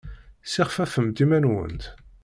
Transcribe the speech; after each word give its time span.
Ssixfefemt 0.43 1.17
iman-nwent! 1.23 1.83